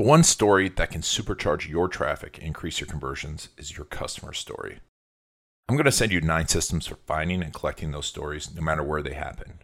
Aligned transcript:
The 0.00 0.06
one 0.06 0.22
story 0.22 0.70
that 0.70 0.92
can 0.92 1.02
supercharge 1.02 1.68
your 1.68 1.86
traffic 1.86 2.38
and 2.38 2.46
increase 2.46 2.80
your 2.80 2.86
conversions 2.86 3.50
is 3.58 3.76
your 3.76 3.84
customer 3.84 4.32
story. 4.32 4.78
I'm 5.68 5.76
going 5.76 5.84
to 5.84 5.92
send 5.92 6.10
you 6.10 6.22
nine 6.22 6.48
systems 6.48 6.86
for 6.86 6.94
finding 7.06 7.42
and 7.42 7.52
collecting 7.52 7.90
those 7.90 8.06
stories 8.06 8.48
no 8.54 8.62
matter 8.62 8.82
where 8.82 9.02
they 9.02 9.12
happen. 9.12 9.58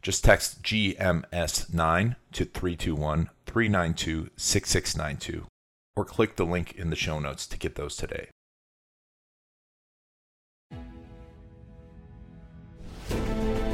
Just 0.00 0.22
text 0.22 0.62
GMS9 0.62 2.14
to 2.30 2.44
321 2.44 3.30
392 3.46 4.30
6692 4.36 5.46
or 5.96 6.04
click 6.04 6.36
the 6.36 6.46
link 6.46 6.72
in 6.76 6.90
the 6.90 6.94
show 6.94 7.18
notes 7.18 7.44
to 7.48 7.58
get 7.58 7.74
those 7.74 7.96
today. 7.96 8.28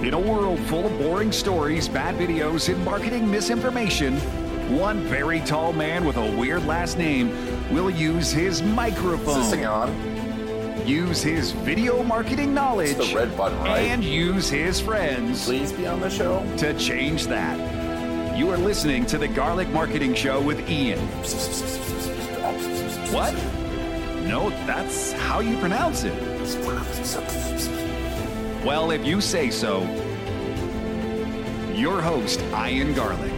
In 0.00 0.14
a 0.14 0.18
world 0.18 0.60
full 0.60 0.86
of 0.86 0.98
boring 0.98 1.30
stories, 1.30 1.88
bad 1.88 2.14
videos, 2.14 2.72
and 2.72 2.82
marketing 2.86 3.30
misinformation, 3.30 4.18
one 4.68 5.00
very 5.04 5.40
tall 5.40 5.72
man 5.72 6.04
with 6.04 6.16
a 6.16 6.36
weird 6.36 6.64
last 6.66 6.98
name 6.98 7.30
will 7.72 7.90
use 7.90 8.30
his 8.32 8.62
microphone. 8.62 9.40
Is 9.40 9.50
this 9.50 9.50
thing 9.50 9.66
on? 9.66 10.16
use 10.86 11.20
his 11.20 11.50
video 11.50 12.00
marketing 12.04 12.54
knowledge 12.54 12.90
It's 12.90 13.10
the 13.10 13.16
red 13.16 13.36
button, 13.36 13.58
right? 13.58 13.78
and 13.80 14.04
use 14.04 14.48
his 14.48 14.80
friends 14.80 15.44
Please 15.44 15.72
be 15.72 15.84
on 15.84 15.98
the 15.98 16.08
show. 16.08 16.46
to 16.58 16.78
change 16.78 17.26
that. 17.26 17.58
You 18.38 18.50
are 18.50 18.56
listening 18.56 19.04
to 19.06 19.18
the 19.18 19.26
Garlic 19.26 19.68
Marketing 19.70 20.14
Show 20.14 20.40
with 20.40 20.60
Ian. 20.70 21.00
What? 23.12 23.34
No, 24.28 24.50
that's 24.64 25.10
how 25.12 25.40
you 25.40 25.56
pronounce 25.58 26.04
it. 26.04 26.12
Well, 28.64 28.92
if 28.92 29.04
you 29.04 29.20
say 29.20 29.50
so, 29.50 29.82
your 31.74 32.00
host, 32.00 32.40
Ian 32.54 32.94
Garlic. 32.94 33.32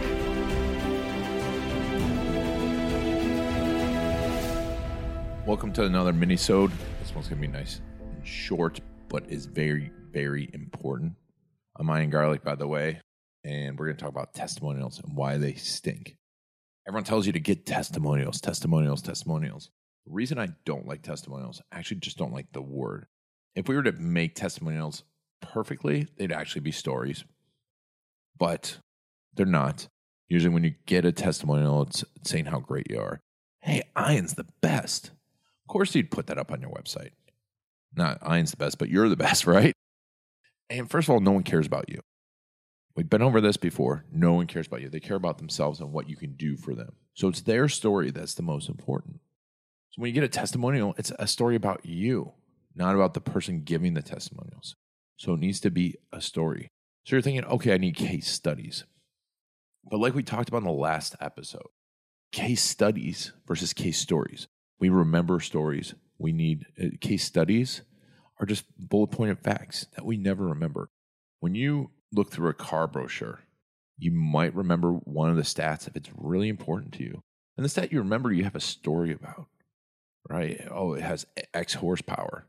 Welcome 5.49 5.73
to 5.73 5.83
another 5.83 6.13
mini-sode. 6.13 6.71
This 6.99 7.15
one's 7.15 7.27
gonna 7.27 7.41
be 7.41 7.47
nice 7.47 7.81
and 8.01 8.23
short, 8.23 8.81
but 9.07 9.27
is 9.31 9.47
very, 9.47 9.91
very 10.11 10.47
important. 10.53 11.13
I'm 11.75 11.89
Ian 11.89 12.11
Garlic, 12.11 12.43
by 12.43 12.53
the 12.53 12.67
way, 12.67 13.01
and 13.43 13.75
we're 13.75 13.87
gonna 13.87 13.97
talk 13.97 14.09
about 14.09 14.35
testimonials 14.35 14.99
and 14.99 15.17
why 15.17 15.37
they 15.37 15.55
stink. 15.55 16.17
Everyone 16.87 17.03
tells 17.03 17.25
you 17.25 17.33
to 17.33 17.39
get 17.39 17.65
testimonials, 17.65 18.39
testimonials, 18.39 19.01
testimonials. 19.01 19.71
The 20.05 20.13
reason 20.13 20.37
I 20.37 20.49
don't 20.65 20.85
like 20.85 21.01
testimonials, 21.01 21.63
I 21.71 21.79
actually 21.79 22.01
just 22.01 22.19
don't 22.19 22.31
like 22.31 22.51
the 22.51 22.61
word. 22.61 23.07
If 23.55 23.67
we 23.67 23.75
were 23.75 23.81
to 23.81 23.93
make 23.93 24.35
testimonials 24.35 25.03
perfectly, 25.41 26.09
they'd 26.15 26.31
actually 26.31 26.61
be 26.61 26.71
stories, 26.71 27.25
but 28.37 28.77
they're 29.33 29.47
not. 29.47 29.87
Usually, 30.27 30.53
when 30.53 30.63
you 30.63 30.75
get 30.85 31.05
a 31.05 31.11
testimonial, 31.11 31.81
it's 31.81 32.05
saying 32.23 32.45
how 32.45 32.59
great 32.59 32.91
you 32.91 32.99
are. 32.99 33.19
Hey, 33.61 33.81
Ian's 33.97 34.35
the 34.35 34.45
best. 34.61 35.09
Course, 35.69 35.93
you'd 35.93 36.09
put 36.09 36.25
that 36.27 36.39
up 36.39 36.51
on 36.51 36.61
your 36.61 36.71
website. 36.71 37.11
Not 37.95 38.17
Ian's 38.27 38.49
the 38.49 38.57
best, 38.57 38.79
but 38.79 38.89
you're 38.89 39.07
the 39.07 39.15
best, 39.15 39.45
right? 39.47 39.73
And 40.67 40.89
first 40.89 41.07
of 41.07 41.13
all, 41.13 41.19
no 41.19 41.31
one 41.31 41.43
cares 41.43 41.67
about 41.67 41.89
you. 41.89 42.01
We've 42.95 43.09
been 43.09 43.21
over 43.21 43.39
this 43.39 43.55
before. 43.55 44.03
No 44.11 44.33
one 44.33 44.47
cares 44.47 44.65
about 44.65 44.81
you. 44.81 44.89
They 44.89 44.99
care 44.99 45.15
about 45.15 45.37
themselves 45.37 45.79
and 45.79 45.93
what 45.93 46.09
you 46.09 46.15
can 46.15 46.33
do 46.33 46.57
for 46.57 46.73
them. 46.73 46.93
So 47.13 47.27
it's 47.27 47.41
their 47.41 47.69
story 47.69 48.09
that's 48.09 48.33
the 48.33 48.41
most 48.41 48.67
important. 48.67 49.19
So 49.91 50.01
when 50.01 50.09
you 50.09 50.13
get 50.13 50.23
a 50.23 50.27
testimonial, 50.27 50.95
it's 50.97 51.11
a 51.19 51.27
story 51.27 51.55
about 51.55 51.85
you, 51.85 52.33
not 52.75 52.95
about 52.95 53.13
the 53.13 53.21
person 53.21 53.61
giving 53.61 53.93
the 53.93 54.01
testimonials. 54.01 54.75
So 55.17 55.35
it 55.35 55.39
needs 55.39 55.59
to 55.59 55.69
be 55.69 55.97
a 56.11 56.19
story. 56.19 56.69
So 57.05 57.15
you're 57.15 57.21
thinking, 57.21 57.45
okay, 57.45 57.75
I 57.75 57.77
need 57.77 57.95
case 57.95 58.27
studies. 58.27 58.85
But 59.89 59.99
like 59.99 60.15
we 60.15 60.23
talked 60.23 60.49
about 60.49 60.63
in 60.63 60.67
the 60.67 60.71
last 60.71 61.15
episode, 61.21 61.67
case 62.31 62.63
studies 62.63 63.33
versus 63.47 63.71
case 63.71 63.99
stories. 63.99 64.47
We 64.79 64.89
remember 64.89 65.39
stories. 65.39 65.93
We 66.17 66.31
need 66.31 66.65
uh, 66.81 66.87
case 66.99 67.23
studies 67.23 67.81
are 68.39 68.45
just 68.45 68.65
bullet 68.77 69.07
pointed 69.07 69.39
facts 69.39 69.87
that 69.95 70.05
we 70.05 70.17
never 70.17 70.45
remember. 70.45 70.89
When 71.39 71.55
you 71.55 71.91
look 72.11 72.31
through 72.31 72.49
a 72.49 72.53
car 72.53 72.87
brochure, 72.87 73.41
you 73.97 74.11
might 74.11 74.55
remember 74.55 74.91
one 74.91 75.29
of 75.29 75.35
the 75.35 75.41
stats 75.41 75.87
if 75.87 75.95
it's 75.95 76.09
really 76.15 76.49
important 76.49 76.93
to 76.93 77.03
you. 77.03 77.23
And 77.57 77.65
the 77.65 77.69
stat 77.69 77.91
you 77.91 77.99
remember, 77.99 78.31
you 78.31 78.45
have 78.45 78.55
a 78.55 78.61
story 78.61 79.11
about, 79.11 79.47
right? 80.29 80.65
Oh, 80.71 80.93
it 80.93 81.01
has 81.01 81.25
X 81.53 81.73
horsepower. 81.73 82.47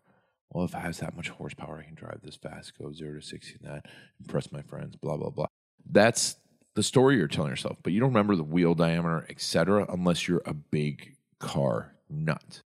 Well, 0.51 0.65
if 0.65 0.75
it 0.75 0.79
has 0.79 0.99
that 0.99 1.17
much 1.17 1.29
horsepower, 1.29 1.79
I 1.79 1.85
can 1.85 1.95
drive 1.95 2.21
this 2.23 2.37
fast, 2.37 2.79
go 2.79 2.93
zero 2.93 3.21
to 3.21 3.27
60 3.27 3.59
in 3.61 3.69
that, 3.69 3.87
impress 4.21 4.53
my 4.53 4.63
friends, 4.63 4.97
blah, 4.97 5.17
blah, 5.17 5.31
blah. 5.31 5.47
That's 5.85 6.37
the 6.75 6.83
story 6.83 7.17
you're 7.17 7.29
telling 7.29 7.51
yourself, 7.51 7.79
but 7.83 7.93
you 7.93 8.01
don't 8.01 8.11
remember 8.11 8.37
the 8.37 8.45
wheel 8.45 8.75
diameter, 8.75 9.27
etc., 9.29 9.87
unless 9.89 10.29
you're 10.29 10.43
a 10.47 10.55
big 10.55 11.17
car 11.41 11.95
nut. 12.11 12.63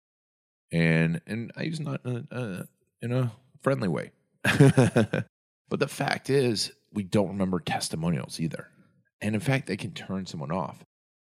And 0.71 1.21
and 1.27 1.51
I 1.57 1.63
use 1.63 1.81
not 1.81 2.05
in 2.05 2.29
a, 2.31 2.35
uh, 2.35 2.63
in 3.01 3.13
a 3.13 3.33
friendly 3.63 3.89
way, 3.89 4.11
but 4.43 5.81
the 5.81 5.89
fact 5.89 6.29
is, 6.29 6.73
we 6.93 7.03
don't 7.03 7.29
remember 7.29 7.59
testimonials 7.59 8.39
either, 8.39 8.69
and 9.21 9.35
in 9.35 9.41
fact, 9.41 9.67
they 9.67 9.77
can 9.77 9.93
turn 9.93 10.27
someone 10.27 10.53
off. 10.53 10.85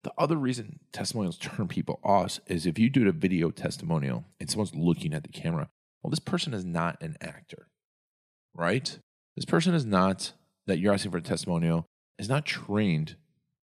The 0.03 0.12
other 0.19 0.37
reason 0.37 0.81
testimonials 0.93 1.39
turn 1.39 1.69
people 1.69 2.00
off 2.03 2.41
is 2.47 2.66
if 2.66 2.78
you 2.78 2.91
do 2.91 3.09
a 3.09 3.12
video 3.12 3.50
testimonial 3.50 4.25
and 4.41 4.50
someone's 4.50 4.75
looking 4.75 5.15
at 5.15 5.22
the 5.22 5.28
camera. 5.28 5.69
Well, 6.03 6.10
this 6.10 6.19
person 6.19 6.55
is 6.55 6.65
not 6.65 6.97
an 7.03 7.19
actor, 7.21 7.69
right? 8.55 8.99
This 9.37 9.44
person 9.44 9.75
is 9.75 9.84
not 9.84 10.33
that 10.66 10.78
you're 10.78 10.94
asking 10.94 11.10
for 11.10 11.19
a 11.19 11.22
testimonial 11.22 11.84
is 12.19 12.28
not 12.28 12.47
trained 12.47 13.16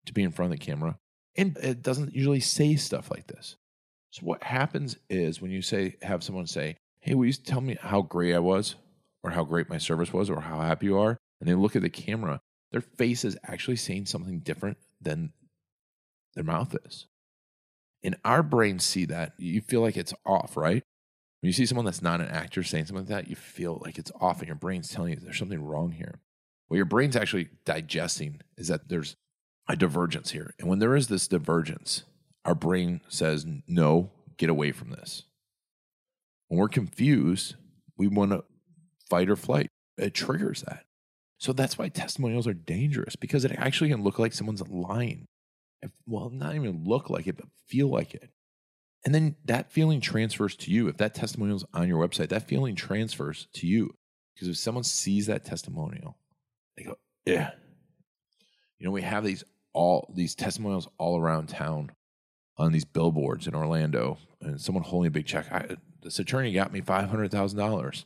to 0.06 0.14
be 0.14 0.22
in 0.22 0.32
front 0.32 0.54
of 0.54 0.60
the 0.60 0.66
camera 0.66 0.98
and 1.38 1.56
it 1.58 1.84
doesn't 1.84 2.16
usually 2.16 2.40
say 2.40 2.76
stuff 2.76 3.12
like 3.12 3.28
this. 3.28 3.56
So 4.12 4.26
what 4.26 4.44
happens 4.44 4.98
is 5.10 5.42
when 5.42 5.52
you 5.52 5.62
say 5.62 5.96
have 6.02 6.24
someone 6.24 6.48
say, 6.48 6.78
"Hey, 7.00 7.14
will 7.14 7.26
you 7.26 7.34
tell 7.34 7.62
me 7.62 7.78
how 7.80 8.02
great 8.02 8.34
I 8.34 8.40
was 8.40 8.76
or 9.24 9.32
how 9.32 9.44
great 9.44 9.70
my 9.70 9.78
service 9.78 10.14
was 10.14 10.30
or 10.30 10.42
how 10.42 10.62
happy 10.62 10.88
you 10.88 10.98
are?" 10.98 11.18
and 11.40 11.48
they 11.48 11.54
look 11.54 11.76
at 11.76 11.82
the 11.82 11.90
camera, 11.90 12.40
their 12.72 12.82
face 12.82 13.24
is 13.24 13.38
actually 13.44 13.76
saying 13.76 14.06
something 14.06 14.40
different 14.40 14.78
than 15.00 15.34
their 16.36 16.44
mouth 16.44 16.76
is. 16.86 17.08
And 18.04 18.16
our 18.24 18.44
brains 18.44 18.84
see 18.84 19.06
that, 19.06 19.34
you 19.38 19.62
feel 19.62 19.82
like 19.82 19.98
it's 19.98 20.14
off, 20.26 20.56
right? 20.58 20.84
When 21.42 21.48
you 21.48 21.54
see 21.54 21.66
someone 21.66 21.86
that's 21.86 22.02
not 22.02 22.22
an 22.22 22.28
actor 22.28 22.64
saying 22.64 22.86
something 22.86 23.06
like 23.06 23.10
that, 23.10 23.30
you 23.30 23.36
feel 23.36 23.82
like 23.84 23.98
it's 23.98 24.12
off 24.20 24.40
and 24.40 24.48
your 24.48 24.56
brain's 24.56 24.90
telling 24.90 25.14
you 25.14 25.20
there's 25.20 25.38
something 25.38 25.64
wrong 25.64 25.92
here. 25.92 26.20
What 26.68 26.78
your 26.78 26.86
brain's 26.86 27.16
actually 27.16 27.50
digesting 27.66 28.42
is 28.58 28.68
that 28.68 28.90
there's 28.90 29.16
a 29.68 29.76
divergence 29.76 30.32
here. 30.32 30.54
And 30.60 30.68
when 30.68 30.80
there 30.80 30.96
is 30.96 31.08
this 31.08 31.28
divergence, 31.28 32.04
our 32.48 32.56
brain 32.56 33.02
says, 33.10 33.46
no, 33.68 34.10
get 34.38 34.50
away 34.50 34.72
from 34.72 34.92
this. 34.92 35.24
When 36.48 36.60
we're 36.60 36.70
confused, 36.70 37.56
we 37.98 38.08
want 38.08 38.32
to 38.32 38.46
fight 39.10 39.30
or 39.30 39.36
flight. 39.36 39.68
It 39.98 40.14
triggers 40.14 40.62
that. 40.62 40.86
So 41.40 41.52
that's 41.52 41.78
why 41.78 41.90
testimonials 41.90 42.48
are 42.48 42.54
dangerous 42.54 43.18
because 43.18 43.44
it 43.44 43.52
actually 43.58 43.90
can 43.90 44.02
look 44.02 44.18
like 44.18 44.34
someone's 44.34 44.68
lying. 44.68 45.26
Well, 46.08 46.30
not 46.30 46.56
even 46.56 46.86
look 46.86 47.10
like 47.10 47.28
it, 47.28 47.36
but 47.36 47.48
feel 47.68 47.90
like 47.90 48.14
it. 48.14 48.30
And 49.06 49.14
then 49.14 49.36
that 49.46 49.72
feeling 49.72 50.00
transfers 50.00 50.56
to 50.58 50.72
you. 50.72 50.88
If 50.88 50.98
that 50.98 51.14
testimonial's 51.14 51.66
on 51.74 51.88
your 51.88 52.06
website, 52.06 52.30
that 52.30 52.48
feeling 52.48 52.76
transfers 52.76 53.48
to 53.54 53.68
you. 53.68 53.94
Because 54.34 54.48
if 54.48 54.58
someone 54.58 54.84
sees 54.84 55.28
that 55.28 55.46
testimonial, 55.46 56.18
they 56.76 56.84
go, 56.84 56.98
yeah. 57.26 57.52
You 58.80 58.86
know, 58.86 58.92
we 58.92 59.02
have 59.02 59.24
these 59.24 59.44
all 59.74 60.12
these 60.16 60.34
testimonials 60.34 60.88
all 60.98 61.20
around 61.20 61.50
town 61.50 61.92
on 62.58 62.72
these 62.72 62.86
billboards 62.86 63.48
in 63.48 63.56
Orlando, 63.56 64.18
and 64.42 64.60
someone 64.60 64.84
holding 64.84 65.08
a 65.08 65.12
big 65.12 65.26
check. 65.26 65.52
I, 65.52 65.78
this 66.02 66.20
attorney 66.20 66.54
got 66.54 66.72
me 66.72 66.82
five 66.82 67.10
hundred 67.10 67.32
thousand 67.32 67.60
dollars. 67.60 68.06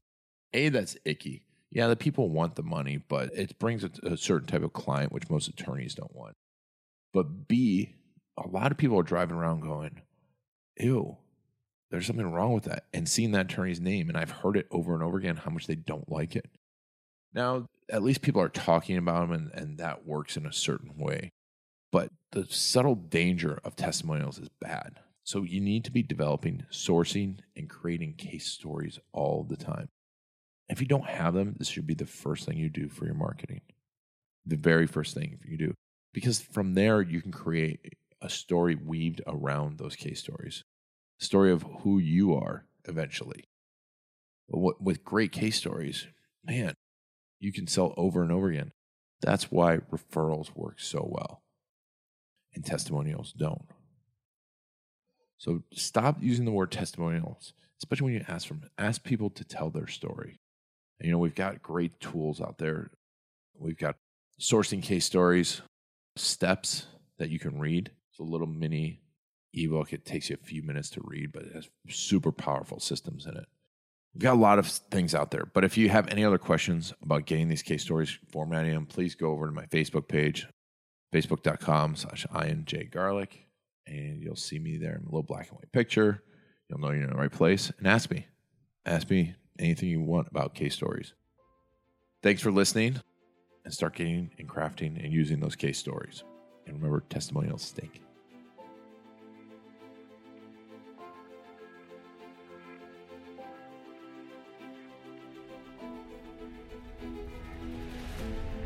A, 0.53 0.69
that's 0.69 0.97
icky. 1.05 1.45
Yeah, 1.71 1.87
the 1.87 1.95
people 1.95 2.29
want 2.29 2.55
the 2.55 2.63
money, 2.63 2.97
but 2.97 3.29
it 3.33 3.57
brings 3.57 3.83
a, 3.83 3.91
a 4.03 4.17
certain 4.17 4.47
type 4.47 4.63
of 4.63 4.73
client, 4.73 5.13
which 5.13 5.29
most 5.29 5.47
attorneys 5.47 5.95
don't 5.95 6.15
want. 6.15 6.35
But 7.13 7.47
B, 7.47 7.95
a 8.37 8.47
lot 8.47 8.71
of 8.71 8.77
people 8.77 8.99
are 8.99 9.03
driving 9.03 9.37
around 9.37 9.61
going, 9.61 10.01
"Ew, 10.77 11.17
there's 11.89 12.07
something 12.07 12.31
wrong 12.31 12.53
with 12.53 12.65
that," 12.65 12.85
and 12.93 13.07
seeing 13.07 13.31
that 13.31 13.45
attorney's 13.51 13.79
name, 13.79 14.09
and 14.09 14.17
I've 14.17 14.31
heard 14.31 14.57
it 14.57 14.67
over 14.71 14.93
and 14.93 15.03
over 15.03 15.17
again 15.17 15.37
how 15.37 15.51
much 15.51 15.67
they 15.67 15.75
don't 15.75 16.11
like 16.11 16.35
it. 16.35 16.49
Now, 17.33 17.69
at 17.89 18.03
least 18.03 18.21
people 18.21 18.41
are 18.41 18.49
talking 18.49 18.97
about 18.97 19.29
them, 19.29 19.31
and, 19.31 19.51
and 19.53 19.77
that 19.77 20.05
works 20.05 20.35
in 20.35 20.45
a 20.45 20.51
certain 20.51 20.97
way. 20.97 21.31
But 21.91 22.11
the 22.31 22.45
subtle 22.49 22.95
danger 22.95 23.59
of 23.63 23.75
testimonials 23.75 24.39
is 24.39 24.49
bad. 24.59 24.99
So 25.23 25.43
you 25.43 25.59
need 25.59 25.83
to 25.85 25.91
be 25.91 26.01
developing, 26.01 26.65
sourcing, 26.71 27.39
and 27.55 27.69
creating 27.69 28.13
case 28.13 28.47
stories 28.47 28.99
all 29.11 29.43
the 29.43 29.57
time. 29.57 29.89
If 30.69 30.79
you 30.79 30.87
don't 30.87 31.05
have 31.05 31.33
them, 31.33 31.55
this 31.57 31.67
should 31.67 31.85
be 31.85 31.93
the 31.93 32.05
first 32.05 32.45
thing 32.45 32.57
you 32.57 32.69
do 32.69 32.87
for 32.87 33.05
your 33.05 33.13
marketing. 33.13 33.61
The 34.45 34.55
very 34.55 34.87
first 34.87 35.13
thing 35.13 35.39
you 35.45 35.57
do. 35.57 35.73
Because 36.13 36.39
from 36.39 36.73
there, 36.73 37.01
you 37.01 37.21
can 37.21 37.31
create 37.31 37.97
a 38.21 38.29
story 38.29 38.75
weaved 38.75 39.21
around 39.27 39.77
those 39.77 39.95
case 39.95 40.19
stories. 40.19 40.63
Story 41.19 41.51
of 41.51 41.65
who 41.81 41.99
you 41.99 42.33
are 42.33 42.65
eventually. 42.85 43.45
But 44.49 44.81
with 44.81 45.03
great 45.03 45.31
case 45.31 45.57
stories, 45.57 46.07
man, 46.43 46.73
you 47.39 47.51
can 47.51 47.67
sell 47.67 47.93
over 47.97 48.21
and 48.21 48.31
over 48.31 48.49
again. 48.49 48.71
That's 49.21 49.51
why 49.51 49.77
referrals 49.77 50.55
work 50.55 50.79
so 50.79 51.07
well 51.09 51.41
and 52.53 52.65
testimonials 52.65 53.33
don't. 53.33 53.65
So 55.37 55.63
stop 55.73 56.17
using 56.21 56.45
the 56.45 56.51
word 56.51 56.71
testimonials, 56.71 57.53
especially 57.79 58.05
when 58.05 58.13
you 58.13 58.25
ask 58.27 58.47
from 58.47 58.63
ask 58.77 59.03
people 59.03 59.29
to 59.31 59.43
tell 59.43 59.69
their 59.69 59.87
story. 59.87 60.39
And, 60.99 61.07
you 61.07 61.11
know, 61.11 61.17
we've 61.17 61.33
got 61.33 61.63
great 61.63 61.99
tools 61.99 62.39
out 62.39 62.59
there. 62.59 62.91
We've 63.57 63.77
got 63.77 63.95
sourcing 64.39 64.83
case 64.83 65.05
stories, 65.05 65.61
steps 66.15 66.85
that 67.17 67.29
you 67.29 67.39
can 67.39 67.59
read. 67.59 67.91
It's 68.11 68.19
a 68.19 68.23
little 68.23 68.47
mini 68.47 69.01
ebook. 69.53 69.93
It 69.93 70.05
takes 70.05 70.29
you 70.29 70.37
a 70.39 70.45
few 70.45 70.61
minutes 70.61 70.89
to 70.91 71.01
read, 71.03 71.31
but 71.31 71.43
it 71.43 71.55
has 71.55 71.69
super 71.89 72.31
powerful 72.31 72.79
systems 72.79 73.25
in 73.25 73.35
it. 73.35 73.45
We've 74.13 74.21
got 74.21 74.35
a 74.35 74.39
lot 74.39 74.59
of 74.59 74.67
things 74.67 75.15
out 75.15 75.31
there. 75.31 75.45
But 75.45 75.63
if 75.63 75.77
you 75.77 75.89
have 75.89 76.07
any 76.09 76.23
other 76.23 76.37
questions 76.37 76.93
about 77.01 77.25
getting 77.25 77.47
these 77.47 77.63
case 77.63 77.81
stories, 77.81 78.17
formatting 78.29 78.73
them, 78.73 78.85
please 78.85 79.15
go 79.15 79.31
over 79.31 79.45
to 79.45 79.51
my 79.51 79.65
Facebook 79.67 80.07
page, 80.07 80.47
facebook.com 81.11 81.95
slash 81.95 82.25
injgarlic, 82.27 83.29
and 83.85 84.21
you'll 84.21 84.35
see 84.35 84.59
me 84.59 84.77
there 84.77 84.95
in 84.95 85.01
a 85.01 85.05
little 85.05 85.23
black 85.23 85.49
and 85.49 85.57
white 85.57 85.71
picture. 85.71 86.23
You'll 86.69 86.79
know 86.79 86.91
you're 86.91 87.03
in 87.03 87.09
the 87.09 87.15
right 87.17 87.31
place 87.31 87.71
and 87.77 87.87
ask 87.87 88.09
me. 88.09 88.27
Ask 88.85 89.09
me 89.09 89.35
anything 89.59 89.89
you 89.89 90.01
want 90.01 90.27
about 90.29 90.55
case 90.55 90.73
stories. 90.73 91.13
Thanks 92.23 92.41
for 92.41 92.51
listening 92.51 93.01
and 93.65 93.73
start 93.73 93.95
getting 93.95 94.31
and 94.39 94.47
crafting 94.47 95.03
and 95.03 95.11
using 95.11 95.39
those 95.39 95.55
case 95.55 95.77
stories. 95.77 96.23
And 96.65 96.77
remember, 96.77 97.03
testimonials 97.09 97.63
stink. 97.63 98.01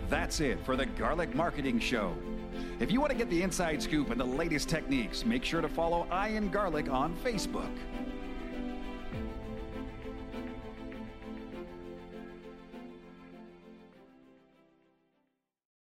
That's 0.09 0.39
it 0.39 0.59
for 0.65 0.75
the 0.75 0.85
Garlic 0.85 1.33
Marketing 1.33 1.79
Show. 1.79 2.15
If 2.77 2.91
you 2.91 2.99
want 2.99 3.11
to 3.13 3.17
get 3.17 3.29
the 3.29 3.41
inside 3.41 3.81
scoop 3.81 4.09
and 4.09 4.19
the 4.19 4.25
latest 4.25 4.67
techniques, 4.67 5.25
make 5.25 5.45
sure 5.45 5.61
to 5.61 5.69
follow 5.69 6.05
Ian 6.11 6.49
Garlic 6.49 6.89
on 6.89 7.15
Facebook. 7.23 7.71